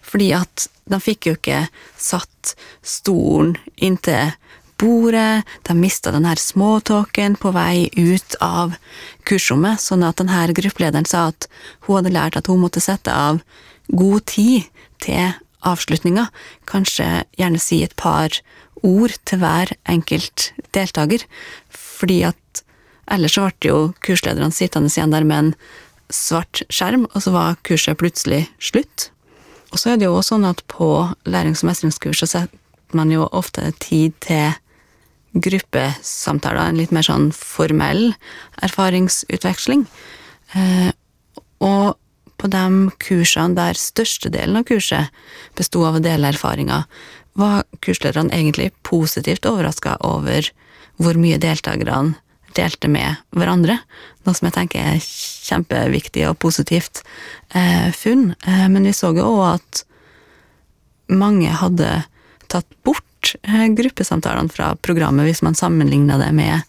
fordi 0.05 0.29
at 0.37 0.67
de 0.89 0.99
fikk 1.01 1.31
jo 1.31 1.33
ikke 1.37 1.63
satt 1.97 2.53
stolen 2.85 3.55
inntil 3.75 4.35
bordet, 4.79 5.49
de 5.65 5.75
mista 5.75 6.13
den 6.13 6.29
her 6.29 6.37
småtalken 6.39 7.33
på 7.41 7.49
vei 7.57 7.89
ut 7.97 8.37
av 8.37 8.77
kursrommet, 9.25 9.81
sånn 9.81 10.05
at 10.05 10.21
denne 10.21 10.45
gruppelederen 10.53 11.09
sa 11.09 11.31
at 11.33 11.49
hun 11.87 11.99
hadde 11.99 12.13
lært 12.13 12.37
at 12.37 12.53
hun 12.53 12.61
måtte 12.61 12.85
sette 12.85 13.09
av 13.09 13.41
god 13.89 14.29
tid 14.29 14.69
til 15.01 15.33
avslutninga, 15.65 16.29
kanskje 16.69 17.23
gjerne 17.39 17.59
si 17.61 17.81
et 17.83 17.95
par 17.99 18.39
ord 18.85 19.15
til 19.27 19.41
hver 19.41 19.73
enkelt 19.91 20.51
deltaker, 20.75 21.25
fordi 21.69 22.21
at 22.29 22.63
ellers 23.11 23.35
så 23.35 23.49
ble 23.49 23.71
jo 23.71 23.79
kurslederne 24.05 24.53
sittende 24.55 24.91
igjen 24.93 25.13
der 25.13 25.27
med 25.27 25.39
en 25.43 25.53
svart 26.13 26.63
skjerm, 26.73 27.07
og 27.13 27.23
så 27.25 27.33
var 27.35 27.59
kurset 27.67 27.99
plutselig 27.99 28.45
slutt. 28.63 29.09
Og 29.69 29.81
så 29.81 29.93
er 29.93 29.99
det 29.99 30.07
jo 30.07 30.15
også 30.17 30.35
sånn 30.35 30.47
at 30.49 30.63
på 30.71 30.89
lærings- 31.29 31.61
og 31.63 31.69
mestringskurs 31.69 32.23
så 32.23 32.29
setter 32.29 32.97
man 32.97 33.11
jo 33.13 33.27
ofte 33.37 33.67
tid 33.83 34.15
til 34.25 34.55
gruppesamtaler, 35.37 36.71
en 36.71 36.79
litt 36.79 36.93
mer 36.95 37.05
sånn 37.05 37.29
formell 37.35 38.15
erfaringsutveksling. 38.65 39.85
Eh, 40.57 40.89
og 41.61 41.99
på 42.39 42.49
de 42.51 42.89
kursene 43.03 43.57
der 43.57 43.77
størstedelen 43.77 44.61
av 44.61 44.67
kurset 44.69 45.13
besto 45.59 45.83
av 45.87 45.99
å 45.99 46.03
dele 46.03 46.31
erfaringer, 46.31 46.87
var 47.39 47.67
kurslederne 47.83 48.33
egentlig 48.35 48.71
positivt 48.87 49.47
overraska 49.47 49.97
over 50.07 50.49
hvor 50.99 51.19
mye 51.19 51.39
deltakerne 51.39 52.17
delte 52.57 52.89
med 52.91 53.19
hverandre. 53.35 53.77
Noe 54.25 54.35
som 54.35 54.49
jeg 54.49 54.55
tenker 54.55 54.95
er 54.95 55.03
kjempeviktig 55.03 56.25
og 56.27 56.39
positivt 56.41 57.03
eh, 57.53 57.91
funn. 57.95 58.33
Eh, 58.43 58.65
men 58.71 58.89
vi 58.89 58.95
så 58.95 59.13
jo 59.15 59.27
òg 59.37 59.45
at 59.53 59.83
mange 61.09 61.53
hadde 61.61 62.01
tatt 62.49 62.67
bort 62.83 63.05
Eh, 63.43 63.67
gruppesamtalene 63.67 64.49
fra 64.49 64.73
programmet 64.81 65.27
hvis 65.27 65.41
man 65.43 65.57
sammenligna 65.57 66.17
det 66.21 66.31
med 66.35 66.61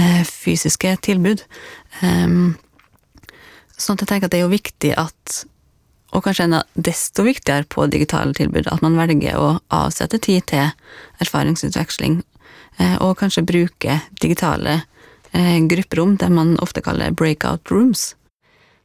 eh, 0.00 0.22
fysiske 0.24 0.96
tilbud. 1.04 1.42
Ehm, 2.00 2.54
sånn 3.78 3.96
at 3.98 4.04
jeg 4.04 4.10
tenker 4.12 4.28
at 4.28 4.34
det 4.34 4.40
er 4.40 4.46
jo 4.46 4.52
viktig 4.52 4.92
at 5.00 5.42
og 6.12 6.26
kanskje 6.26 6.44
enda 6.44 6.58
desto 6.76 7.24
viktigere 7.24 7.64
på 7.72 7.86
digitale 7.88 8.34
tilbud, 8.36 8.66
at 8.68 8.82
man 8.84 8.98
velger 9.00 9.38
å 9.40 9.46
avsette 9.72 10.18
tid 10.20 10.44
til 10.50 10.66
erfaringsutveksling, 11.24 12.18
eh, 12.76 12.98
og 13.00 13.16
kanskje 13.22 13.46
bruke 13.48 13.96
digitale 14.20 14.82
grupperom, 15.32 16.16
det 16.16 16.28
man 16.28 16.58
ofte 16.60 16.82
kaller 16.84 17.10
breakout 17.10 17.70
rooms. 17.70 18.14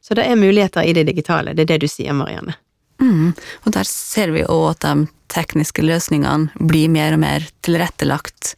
Så 0.00 0.14
det 0.14 0.24
er 0.24 0.36
muligheter 0.36 0.82
i 0.82 0.92
det 0.92 1.04
digitale, 1.04 1.52
det 1.54 1.66
er 1.66 1.74
det 1.74 1.82
du 1.84 1.88
sier, 1.88 2.14
Marianne? 2.16 2.54
Mm, 3.02 3.34
og 3.64 3.72
der 3.72 3.84
ser 3.84 4.32
vi 4.34 4.46
òg 4.48 4.70
at 4.70 4.86
de 4.86 5.08
tekniske 5.28 5.84
løsningene 5.84 6.48
blir 6.58 6.88
mer 6.88 7.14
og 7.14 7.22
mer 7.22 7.44
tilrettelagt 7.62 8.54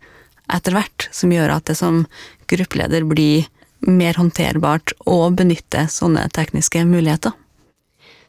etter 0.50 0.76
hvert, 0.76 1.08
som 1.12 1.32
gjør 1.32 1.56
at 1.56 1.66
det 1.66 1.76
som 1.76 2.04
gruppeleder 2.50 3.04
blir 3.10 3.49
mer 3.87 4.18
håndterbart 4.20 4.92
å 5.08 5.30
benytte 5.34 5.87
sånne 5.90 6.26
tekniske 6.34 6.84
muligheter. 6.88 7.32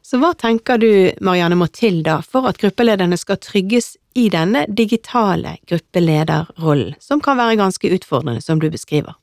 Så 0.02 0.18
hva 0.18 0.32
tenker 0.34 0.80
du, 0.82 1.12
Marianne, 1.22 1.56
må 1.56 1.68
til 1.70 2.02
da 2.04 2.18
for 2.26 2.48
at 2.50 2.58
gruppelederne 2.60 3.16
skal 3.20 3.38
trygges 3.40 3.94
i 4.18 4.26
denne 4.32 4.64
digitale 4.68 5.56
gruppelederrollen, 5.70 6.96
som 7.00 7.22
kan 7.22 7.38
være 7.38 7.60
ganske 7.60 7.92
utfordrende, 7.96 8.42
som 8.42 8.58
du 8.60 8.68
beskriver? 8.72 9.14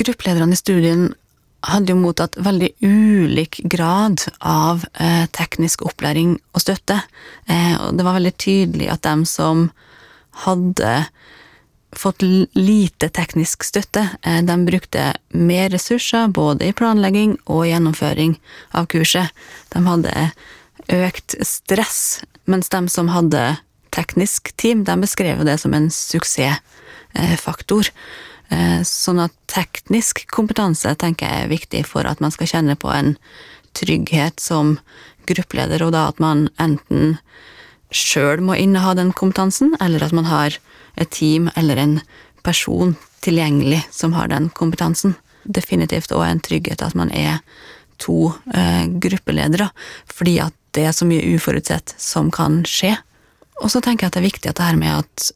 Gruppelederne 0.00 0.56
i 0.56 0.58
studien 0.58 1.12
hadde 1.64 1.94
jo 1.94 2.00
mottatt 2.00 2.36
veldig 2.40 2.70
ulik 2.82 3.60
grad 3.70 4.24
av 4.40 4.84
eh, 5.00 5.24
teknisk 5.32 5.84
opplæring 5.86 6.36
og 6.52 6.64
støtte. 6.64 6.98
Eh, 7.46 7.76
og 7.78 7.94
det 7.96 8.06
var 8.06 8.18
veldig 8.18 8.34
tydelig 8.40 8.90
at 8.92 9.04
dem 9.06 9.24
som 9.28 9.68
hadde 10.44 11.04
fått 11.98 12.22
lite 12.56 13.08
teknisk 13.08 13.64
støtte, 13.64 14.08
eh, 14.22 14.42
de 14.42 14.66
brukte 14.66 15.14
mer 15.28 15.70
ressurser 15.70 16.28
både 16.28 16.68
i 16.68 16.72
planlegging 16.72 17.38
og 17.46 17.66
gjennomføring 17.68 18.38
av 18.72 18.86
kurset. 18.86 19.30
De 19.72 19.86
hadde 19.86 20.32
økt 20.88 21.34
stress, 21.46 22.24
mens 22.44 22.68
de 22.68 22.88
som 22.88 23.08
hadde 23.08 23.56
teknisk 23.94 24.56
team, 24.56 24.84
de 24.84 24.96
beskrev 25.00 25.44
det 25.46 25.58
som 25.60 25.74
en 25.74 25.90
suksessfaktor. 25.90 27.90
Eh, 28.50 28.80
sånn 28.84 29.22
at 29.24 29.32
teknisk 29.50 30.26
kompetanse 30.30 30.92
tenker 31.00 31.26
jeg 31.26 31.44
er 31.44 31.52
viktig 31.52 31.84
for 31.88 32.06
at 32.06 32.20
man 32.20 32.34
skal 32.34 32.50
kjenne 32.50 32.76
på 32.76 32.90
en 32.92 33.14
trygghet 33.74 34.40
som 34.40 34.78
gruppeleder, 35.26 35.82
og 35.82 35.94
da 35.94 36.08
at 36.10 36.20
man 36.22 36.48
enten 36.60 37.18
sjøl 37.94 38.42
må 38.44 38.56
inneha 38.58 38.94
den 38.98 39.12
kompetansen, 39.16 39.74
eller 39.82 40.04
at 40.04 40.14
man 40.16 40.28
har 40.28 40.58
et 41.00 41.10
team 41.14 41.50
eller 41.56 41.78
en 41.80 41.98
person 42.44 42.94
tilgjengelig 43.24 43.84
som 43.94 44.12
har 44.18 44.28
den 44.32 44.50
kompetansen. 44.54 45.16
Definitivt 45.44 46.12
òg 46.12 46.26
en 46.26 46.42
trygghet 46.44 46.82
at 46.84 46.96
man 46.98 47.12
er 47.14 47.40
to 48.02 48.32
eh, 48.54 48.86
gruppeledere, 49.00 49.70
fordi 50.10 50.38
at 50.42 50.56
det 50.74 50.88
er 50.88 50.96
så 50.96 51.06
mye 51.06 51.36
uforutsett 51.36 51.94
som 52.00 52.30
kan 52.34 52.62
skje. 52.68 52.96
Og 53.62 53.70
så 53.70 53.80
tenker 53.80 54.04
jeg 54.04 54.10
at 54.10 54.16
det 54.16 54.22
er 54.22 54.30
viktig 54.30 54.50
at 54.50 54.58
det 54.58 54.66
her 54.66 54.80
med 54.80 55.04
at 55.04 55.28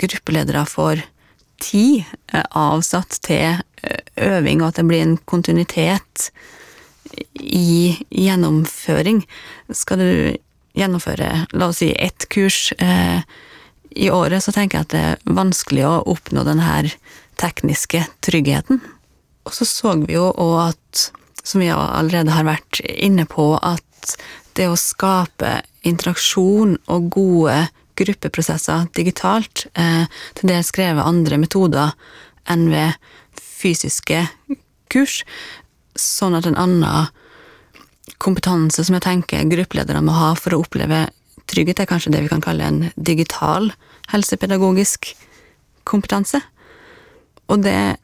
gruppeledere 0.00 0.62
får 0.70 1.02
tid 1.60 2.04
eh, 2.32 2.46
avsatt 2.56 3.18
til 3.26 3.58
eh, 3.82 4.04
øving, 4.30 4.62
og 4.62 4.70
at 4.70 4.80
det 4.80 4.86
blir 4.88 5.04
en 5.04 5.18
kontinuitet 5.28 6.30
i 7.40 7.96
gjennomføring. 8.14 9.24
Skal 9.74 9.98
du 9.98 10.12
gjennomføre, 10.76 11.30
la 11.52 11.70
oss 11.70 11.80
si, 11.82 11.90
ett 11.98 12.28
kurs 12.32 12.72
eh, 12.78 13.22
i 13.90 14.10
året, 14.10 14.42
så 14.44 14.54
tenker 14.54 14.78
jeg 14.78 14.86
at 14.86 14.94
det 14.94 15.02
er 15.12 15.36
vanskelig 15.40 15.86
å 15.88 15.94
oppnå 16.12 16.44
den 16.46 16.62
her 16.62 16.90
tekniske 17.40 18.04
tryggheten. 18.24 18.80
Og 19.48 19.56
så 19.56 19.66
så 19.66 19.96
vi 20.02 20.14
jo 20.14 20.28
òg 20.30 20.56
at, 20.70 21.10
som 21.42 21.62
vi 21.62 21.70
allerede 21.72 22.34
har 22.36 22.46
vært 22.46 22.82
inne 22.84 23.26
på, 23.28 23.54
at 23.56 24.16
det 24.58 24.68
å 24.70 24.78
skape 24.78 25.60
interaksjon 25.86 26.76
og 26.90 27.10
gode 27.14 27.56
gruppeprosesser 28.00 28.88
digitalt, 28.96 29.66
eh, 29.74 30.06
til 30.38 30.52
dels 30.52 30.70
skrevet 30.72 31.04
andre 31.04 31.38
metoder 31.40 31.94
enn 32.50 32.68
ved 32.72 32.96
fysiske 33.36 34.26
kurs, 34.92 35.22
sånn 35.98 36.36
at 36.38 36.46
en 36.48 36.58
annen 36.58 37.10
kompetanse 38.18 38.84
som 38.84 38.96
jeg 38.96 39.04
tenker 39.04 39.48
gruppeledere 39.50 40.02
må 40.04 40.14
ha 40.16 40.34
for 40.38 40.54
å 40.54 40.62
oppleve 40.64 41.08
trygghet, 41.50 41.82
er 41.82 41.90
kanskje 41.90 42.12
det 42.14 42.24
vi 42.24 42.30
kan 42.32 42.42
kalle 42.44 42.66
en 42.66 42.80
digital 42.96 43.70
helsepedagogisk 44.12 45.12
kompetanse. 45.88 46.40
Og 47.50 47.62
det 47.64 47.98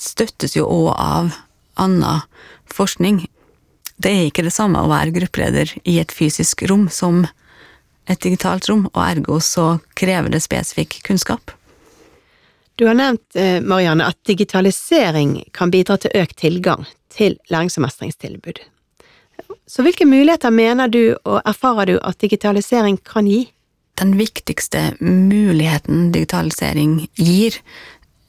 støttes 0.00 0.56
jo 0.56 0.66
òg 0.68 0.92
av 0.96 1.32
annen 1.80 2.22
forskning. 2.72 3.24
Det 3.96 4.12
er 4.12 4.28
ikke 4.28 4.44
det 4.44 4.54
samme 4.54 4.80
å 4.82 4.90
være 4.92 5.14
gruppeleder 5.16 5.72
i 5.88 5.98
et 6.00 6.12
fysisk 6.12 6.66
rom 6.68 6.88
som 6.92 7.24
et 8.06 8.20
digitalt 8.22 8.68
rom, 8.70 8.86
og 8.92 9.00
ergo 9.02 9.40
så 9.42 9.78
krever 9.98 10.30
det 10.32 10.44
spesifikk 10.44 11.00
kunnskap. 11.06 11.50
Du 12.76 12.84
har 12.86 12.94
nevnt, 12.94 13.24
eh, 13.34 13.60
Marianne, 13.60 14.04
at 14.04 14.18
digitalisering 14.28 15.48
kan 15.52 15.70
bidra 15.70 15.96
til 15.98 16.10
økt 16.14 16.36
tilgang 16.36 16.86
til 17.08 17.38
lærings- 17.50 17.78
og 17.78 17.86
mestringstilbud. 17.86 18.60
Så 19.66 19.82
hvilke 19.82 20.06
muligheter 20.06 20.50
mener 20.54 20.88
du 20.88 21.16
og 21.24 21.40
erfarer 21.44 21.90
du 21.90 21.98
at 21.98 22.20
digitalisering 22.22 22.98
kan 23.04 23.26
gi? 23.26 23.46
Den 23.98 24.14
viktigste 24.18 24.92
muligheten 25.00 26.10
digitalisering 26.12 27.06
gir, 27.16 27.56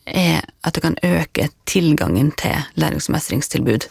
er 0.07 0.45
at 0.63 0.75
det 0.75 0.83
kan 0.85 0.95
øke 1.03 1.49
tilgangen 1.67 2.31
til 2.39 2.55
lærings- 2.79 3.09
og 3.09 3.17
mestringstilbud. 3.17 3.87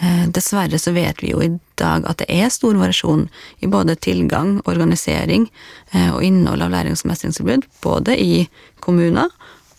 Eh, 0.00 0.26
dessverre 0.32 0.78
så 0.78 0.94
vet 0.96 1.20
vi 1.22 1.34
jo 1.34 1.42
i 1.44 1.50
dag 1.78 2.06
at 2.08 2.22
det 2.22 2.28
er 2.32 2.48
stor 2.48 2.78
variasjon 2.78 3.26
i 3.60 3.68
både 3.68 3.98
tilgang, 4.00 4.60
organisering 4.64 5.50
eh, 5.92 6.08
og 6.14 6.24
innhold 6.24 6.62
av 6.64 6.72
lærings- 6.72 7.04
og 7.04 7.10
mestringstilbud, 7.12 7.66
både 7.82 8.16
i 8.16 8.46
kommuner 8.80 9.28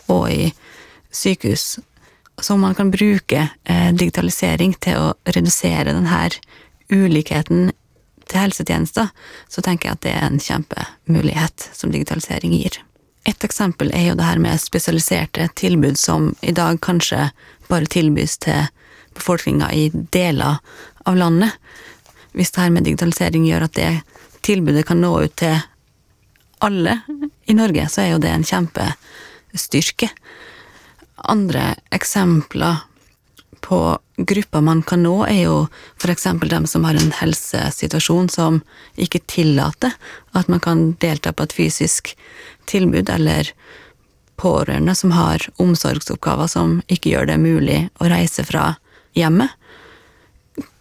og 0.06 0.30
i 0.30 0.52
sykehus. 1.10 1.80
Så 2.40 2.56
man 2.56 2.74
kan 2.74 2.90
bruke 2.90 3.48
eh, 3.64 3.90
digitalisering 3.92 4.76
til 4.80 5.00
å 5.00 5.14
redusere 5.26 5.90
denne 5.90 6.30
ulikheten 6.92 7.72
til 8.28 8.38
helsetjenester, 8.38 9.10
så 9.48 9.64
tenker 9.64 9.88
jeg 9.88 9.98
at 9.98 10.04
det 10.06 10.14
er 10.14 10.26
en 10.28 10.40
kjempemulighet 10.42 11.68
som 11.76 11.92
digitalisering 11.92 12.54
gir. 12.54 12.78
Et 13.28 13.44
eksempel 13.46 13.92
er 13.94 14.08
jo 14.10 14.18
det 14.18 14.26
her 14.26 14.40
med 14.42 14.60
spesialiserte 14.60 15.48
tilbud 15.58 15.98
som 15.98 16.32
i 16.42 16.54
dag 16.54 16.80
kanskje 16.82 17.28
bare 17.68 17.90
tilbys 17.90 18.38
til 18.42 18.66
befolkninga 19.14 19.68
i 19.72 19.90
deler 20.14 20.58
av 21.06 21.18
landet. 21.18 21.52
Hvis 22.32 22.50
det 22.50 22.64
her 22.64 22.72
med 22.74 22.88
digitalisering 22.88 23.46
gjør 23.46 23.68
at 23.68 23.76
det 23.78 23.92
tilbudet 24.42 24.86
kan 24.88 25.02
nå 25.02 25.12
ut 25.22 25.36
til 25.38 25.60
alle 26.62 26.98
i 27.46 27.54
Norge, 27.54 27.86
så 27.90 28.02
er 28.02 28.12
jo 28.14 28.22
det 28.22 28.32
en 28.32 28.46
kjempestyrke. 28.46 30.08
Andre 31.30 31.74
eksempler 31.94 32.82
på 33.62 33.98
grupper 34.16 34.60
man 34.60 34.82
kan 34.82 35.04
nå, 35.06 35.14
er 35.26 35.44
jo 35.46 35.56
f.eks. 36.02 36.26
dem 36.50 36.66
som 36.66 36.84
har 36.84 36.98
en 36.98 37.14
helsesituasjon 37.16 38.28
som 38.32 38.60
ikke 39.00 39.22
tillater 39.30 39.94
at 40.36 40.50
man 40.52 40.60
kan 40.60 40.92
delta 41.02 41.32
på 41.32 41.46
et 41.46 41.56
fysisk 41.56 42.12
tilbud, 42.70 43.08
eller 43.10 43.52
pårørende 44.40 44.94
som 44.98 45.14
har 45.14 45.46
omsorgsoppgaver 45.62 46.50
som 46.50 46.80
ikke 46.90 47.14
gjør 47.14 47.30
det 47.30 47.38
mulig 47.42 47.80
å 48.02 48.10
reise 48.10 48.44
fra 48.48 48.74
hjemmet. 49.16 49.50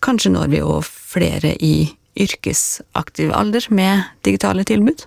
Kanskje 0.03 0.33
når 0.33 0.51
vi 0.51 0.63
òg 0.65 0.83
flere 0.85 1.55
i 1.61 1.91
yrkesaktiv 2.19 3.31
alder 3.31 3.67
med 3.71 4.03
digitale 4.25 4.65
tilbud. 4.67 5.05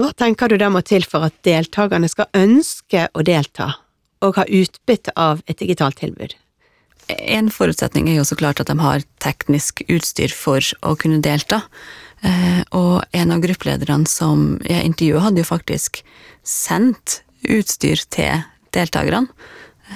Hva 0.00 0.10
tenker 0.16 0.48
du 0.48 0.56
da 0.58 0.70
må 0.72 0.80
til 0.86 1.04
for 1.04 1.28
at 1.28 1.36
deltakerne 1.46 2.08
skal 2.08 2.30
ønske 2.34 3.06
å 3.12 3.24
delta, 3.26 3.74
og 4.24 4.38
ha 4.40 4.46
utbytte 4.48 5.12
av 5.18 5.42
et 5.46 5.60
digitalt 5.60 6.00
tilbud? 6.00 6.32
En 7.10 7.50
forutsetning 7.50 8.08
er 8.08 8.20
jo 8.20 8.26
så 8.26 8.36
klart 8.38 8.60
at 8.62 8.70
de 8.70 8.78
har 8.78 9.02
teknisk 9.22 9.82
utstyr 9.90 10.32
for 10.34 10.62
å 10.86 10.94
kunne 10.98 11.22
delta. 11.24 11.62
Eh, 12.22 12.62
og 12.78 13.02
en 13.18 13.34
av 13.34 13.42
gruppelederne 13.42 14.06
som 14.06 14.60
jeg 14.62 14.86
intervjuet, 14.86 15.24
hadde 15.26 15.42
jo 15.42 15.48
faktisk 15.48 16.02
sendt 16.46 17.20
utstyr 17.50 18.04
til 18.14 18.44
deltakerne. 18.76 19.26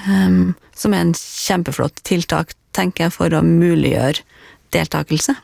Eh, 0.03 0.55
som 0.77 0.95
er 0.95 1.05
en 1.05 1.15
kjempeflott 1.17 2.03
tiltak, 2.07 2.57
tenker 2.77 3.07
jeg, 3.07 3.15
for 3.15 3.33
å 3.33 3.45
muliggjøre 3.47 4.25
deltakelse. 4.75 5.37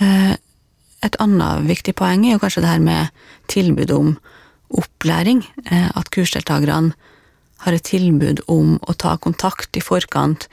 Eh, 0.00 0.34
et 1.02 1.18
annet 1.20 1.66
viktig 1.66 1.96
poeng 1.98 2.22
er 2.24 2.36
jo 2.36 2.42
kanskje 2.44 2.62
det 2.62 2.70
her 2.76 2.84
med 2.84 3.24
tilbud 3.50 3.90
om 3.90 4.12
opplæring. 4.78 5.42
At 5.68 6.08
kursdeltakerne 6.14 6.94
har 7.64 7.76
et 7.76 7.86
tilbud 7.86 8.42
om 8.50 8.76
å 8.82 8.94
ta 8.98 9.16
kontakt 9.22 9.76
i 9.78 9.84
forkant, 9.84 10.48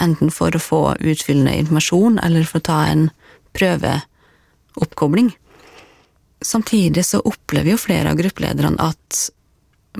enten 0.00 0.32
for 0.32 0.54
å 0.56 0.62
få 0.62 0.82
utfyllende 0.96 1.58
informasjon 1.60 2.18
eller 2.24 2.46
for 2.48 2.62
å 2.62 2.68
ta 2.70 2.78
en 2.88 3.08
prøveoppkobling. 3.56 5.34
Samtidig 6.40 7.04
så 7.04 7.20
opplever 7.28 7.74
jo 7.74 7.82
flere 7.82 8.12
av 8.12 8.20
gruppelederne 8.20 8.80
at 8.80 9.26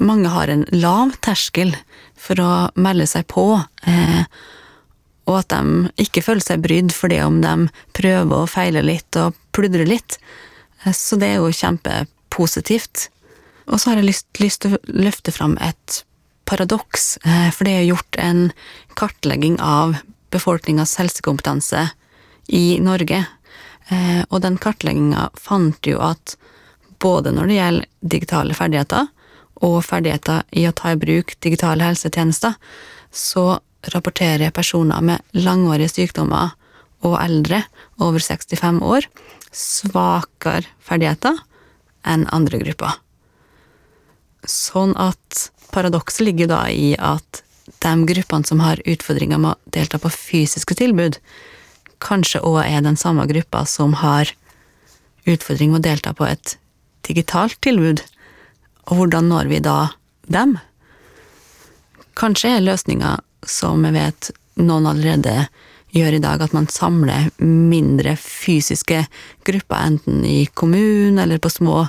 mange 0.01 0.31
har 0.33 0.49
en 0.49 0.65
lav 0.73 1.13
terskel 1.25 1.75
for 2.19 2.41
å 2.41 2.53
melde 2.81 3.09
seg 3.11 3.27
på, 3.29 3.61
eh, 3.87 4.25
og 5.29 5.41
at 5.43 5.53
de 5.53 5.91
ikke 6.01 6.23
føler 6.25 6.45
seg 6.45 6.63
brydd 6.65 6.95
for 6.95 7.13
det 7.13 7.21
om 7.25 7.41
de 7.43 7.69
prøver 7.97 8.37
og 8.45 8.51
feiler 8.51 8.87
litt 8.87 9.19
og 9.21 9.37
pludrer 9.53 9.89
litt. 9.89 10.17
Eh, 10.85 10.95
så 10.97 11.19
det 11.21 11.35
er 11.35 11.43
jo 11.43 11.53
kjempepositivt. 11.53 13.09
Og 13.71 13.79
så 13.79 13.91
har 13.91 14.01
jeg 14.01 14.09
lyst, 14.09 14.31
lyst 14.41 14.65
til 14.65 14.75
å 14.75 14.81
løfte 14.89 15.35
fram 15.35 15.59
et 15.61 16.03
paradoks, 16.51 17.17
eh, 17.25 17.51
for 17.55 17.67
det 17.67 17.77
er 17.79 17.89
gjort 17.89 18.19
en 18.19 18.49
kartlegging 18.99 19.61
av 19.63 19.97
befolkningas 20.35 20.97
helsekompetanse 20.99 21.89
i 22.49 22.79
Norge. 22.83 23.25
Eh, 23.89 24.23
og 24.29 24.43
den 24.43 24.59
kartlegginga 24.59 25.31
fant 25.39 25.87
jo 25.87 26.01
at 26.03 26.37
både 27.01 27.33
når 27.35 27.49
det 27.49 27.59
gjelder 27.59 27.91
digitale 28.15 28.55
ferdigheter 28.55 29.09
og 29.67 29.81
ferdigheter 29.85 30.45
i 30.57 30.67
å 30.69 30.75
ta 30.77 30.93
i 30.93 31.01
bruk 31.01 31.35
digitale 31.41 31.87
helsetjenester, 31.87 32.57
så 33.11 33.61
rapporterer 33.95 34.55
personer 34.55 35.03
med 35.03 35.37
langvarige 35.39 35.95
sykdommer 35.95 36.55
og 37.07 37.17
eldre 37.21 37.63
over 38.03 38.21
65 38.21 38.83
år 38.85 39.07
svakere 39.51 40.69
ferdigheter 40.85 41.39
enn 42.07 42.27
andre 42.33 42.61
grupper. 42.61 42.99
Sånn 44.49 44.95
at 44.97 45.51
paradokset 45.75 46.25
ligger 46.27 46.51
da 46.51 46.65
i 46.73 46.95
at 46.97 47.43
de 47.81 47.93
gruppene 48.09 48.47
som 48.47 48.61
har 48.65 48.81
utfordringer 48.89 49.41
med 49.41 49.55
å 49.55 49.73
delta 49.77 50.01
på 50.01 50.11
fysiske 50.13 50.77
tilbud, 50.79 51.19
kanskje 52.01 52.43
òg 52.47 52.63
er 52.65 52.85
den 52.85 52.99
samme 52.99 53.27
gruppa 53.29 53.65
som 53.69 53.95
har 54.01 54.33
utfordring 55.29 55.73
med 55.75 55.83
å 55.83 55.89
delta 55.91 56.15
på 56.17 56.27
et 56.27 56.57
digitalt 57.07 57.59
tilbud. 57.65 58.03
Og 58.89 59.01
hvordan 59.01 59.31
når 59.31 59.51
vi 59.53 59.63
da 59.65 59.79
dem? 60.33 60.57
Kanskje 62.19 62.57
er 62.57 62.65
løsninga, 62.65 63.19
som 63.47 63.85
jeg 63.87 63.97
vet 63.97 64.31
noen 64.61 64.89
allerede 64.91 65.47
gjør 65.95 66.17
i 66.17 66.23
dag, 66.23 66.43
at 66.43 66.55
man 66.55 66.69
samler 66.71 67.31
mindre 67.43 68.15
fysiske 68.21 69.05
grupper, 69.47 69.87
enten 69.91 70.25
i 70.27 70.45
kommunen 70.55 71.19
eller 71.23 71.41
på 71.43 71.51
små 71.53 71.85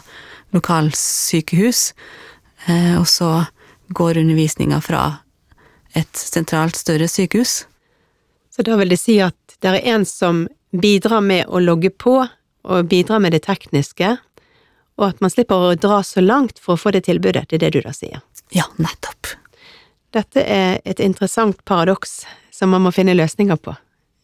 lokalsykehus, 0.56 1.92
eh, 1.92 2.31
og 2.70 3.08
så 3.10 3.46
går 3.92 4.20
undervisninga 4.22 4.78
fra 4.82 5.02
et 5.98 6.18
sentralt, 6.18 6.76
større 6.76 7.08
sykehus. 7.08 7.66
Så 8.56 8.64
da 8.64 8.76
vil 8.80 8.92
det 8.92 9.00
si 9.02 9.18
at 9.24 9.36
det 9.64 9.72
er 9.72 9.96
en 9.96 10.06
som 10.08 10.46
bidrar 10.72 11.24
med 11.26 11.48
å 11.48 11.60
logge 11.60 11.92
på, 11.92 12.22
og 12.62 12.88
bidrar 12.88 13.20
med 13.20 13.34
det 13.34 13.44
tekniske, 13.48 14.16
og 15.00 15.08
at 15.08 15.22
man 15.24 15.32
slipper 15.34 15.72
å 15.72 15.76
dra 15.80 16.02
så 16.06 16.22
langt 16.22 16.60
for 16.62 16.76
å 16.76 16.82
få 16.82 16.94
det 16.94 17.06
tilbudet, 17.08 17.48
det 17.50 17.58
er 17.58 17.64
det 17.66 17.72
du 17.74 17.82
da 17.82 17.94
sier? 17.96 18.22
Ja, 18.54 18.68
nettopp. 18.78 19.34
Dette 20.14 20.44
er 20.44 20.82
et 20.86 21.00
interessant 21.02 21.64
paradoks 21.66 22.22
som 22.52 22.74
man 22.76 22.84
må 22.86 22.92
finne 22.94 23.16
løsninger 23.18 23.58
på, 23.58 23.74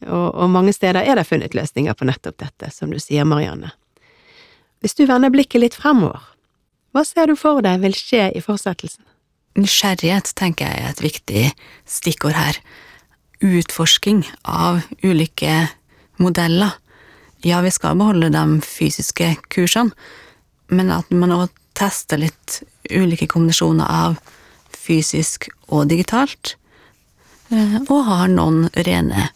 og, 0.06 0.28
og 0.36 0.50
mange 0.54 0.76
steder 0.76 1.02
er 1.02 1.18
det 1.18 1.26
funnet 1.28 1.56
løsninger 1.58 1.96
på 1.98 2.08
nettopp 2.08 2.38
dette, 2.44 2.72
som 2.76 2.92
du 2.94 3.00
sier, 3.02 3.26
Marianne. 3.26 3.72
Hvis 4.84 4.94
du 5.00 5.08
vender 5.10 5.34
blikket 5.34 5.64
litt 5.64 5.78
fremover, 5.78 6.22
hva 6.96 7.04
ser 7.06 7.30
du 7.30 7.36
for 7.40 7.62
deg 7.66 7.82
vil 7.84 7.96
skje 7.96 8.30
i 8.36 8.42
fortsettelsen? 8.44 9.04
Nysgjerrighet 9.58 10.32
tenker 10.38 10.70
jeg 10.70 10.84
er 10.84 10.92
et 10.92 11.04
viktig 11.04 11.44
stikkord 11.90 12.38
her. 12.38 12.60
Utforsking 13.42 14.24
av 14.44 14.84
ulike 15.04 15.68
modeller. 16.22 16.78
Ja, 17.46 17.62
vi 17.62 17.72
skal 17.74 17.98
beholde 17.98 18.30
de 18.34 18.62
fysiske 18.66 19.36
kursene, 19.54 19.94
men 20.74 20.92
at 20.94 21.10
man 21.14 21.34
òg 21.36 21.54
tester 21.78 22.20
litt 22.22 22.62
ulike 22.90 23.28
kombinasjoner 23.30 23.86
av 23.86 24.18
fysisk 24.74 25.50
og 25.68 25.90
digitalt. 25.92 26.56
Eh, 27.50 27.78
og 27.88 28.06
har 28.10 28.28
noen 28.32 28.68
rene 28.88 29.30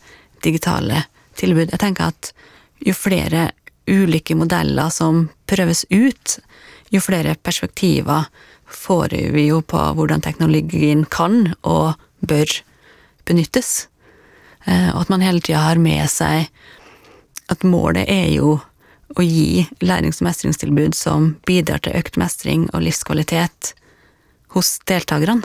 digitale 0.43 1.05
tilbud. 1.39 1.69
Jeg 1.71 1.81
tenker 1.81 2.11
at 2.11 2.31
jo 2.81 2.95
flere 2.97 3.51
ulike 3.89 4.35
modeller 4.37 4.89
som 4.93 5.27
prøves 5.49 5.85
ut, 5.91 6.37
jo 6.91 7.01
flere 7.03 7.35
perspektiver 7.35 8.27
får 8.71 9.15
vi 9.35 9.47
jo 9.49 9.61
på 9.61 9.79
hvordan 9.95 10.23
teknologien 10.23 11.05
kan 11.11 11.53
og 11.61 11.99
bør 12.19 12.61
benyttes. 13.27 13.87
Eh, 14.65 14.89
og 14.93 15.05
at 15.05 15.13
man 15.13 15.23
hele 15.25 15.41
tida 15.43 15.63
har 15.65 15.81
med 15.81 16.05
seg 16.11 16.51
at 17.51 17.65
målet 17.67 18.07
er 18.09 18.29
jo 18.31 18.59
å 19.11 19.23
gi 19.25 19.67
lærings- 19.83 20.21
og 20.21 20.29
mestringstilbud 20.29 20.95
som 20.95 21.33
bidrar 21.47 21.81
til 21.83 21.97
økt 21.99 22.19
mestring 22.19 22.69
og 22.71 22.85
livskvalitet 22.85 23.73
hos 24.55 24.77
deltakerne. 24.87 25.43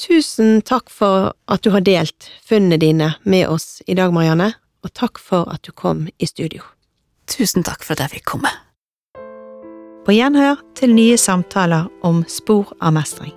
Tusen 0.00 0.62
takk 0.66 0.90
for 0.90 1.32
at 1.46 1.62
du 1.62 1.70
har 1.70 1.84
delt 1.84 2.30
funnene 2.42 2.80
dine 2.80 3.12
med 3.22 3.46
oss 3.46 3.82
i 3.86 3.94
dag, 3.94 4.10
Marianne, 4.12 4.54
og 4.82 4.94
takk 4.96 5.20
for 5.22 5.46
at 5.52 5.62
du 5.62 5.72
kom 5.72 6.08
i 6.18 6.26
studio. 6.26 6.64
Tusen 7.30 7.64
takk 7.64 7.84
for 7.84 7.94
at 7.94 8.04
jeg 8.04 8.18
fikk 8.18 8.32
komme. 8.34 8.50
På 10.04 10.12
gjenhør 10.12 10.60
til 10.76 10.92
nye 10.92 11.16
samtaler 11.16 11.88
om 12.04 12.24
spor 12.28 12.74
av 12.80 12.92
mestring. 12.98 13.32